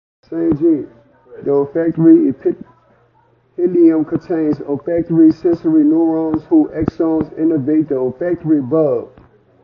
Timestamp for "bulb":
8.63-9.09